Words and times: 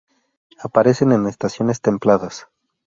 Aparecen 0.57 1.11
en 1.11 1.27
estaciones 1.27 1.79
templadas. 1.79 2.47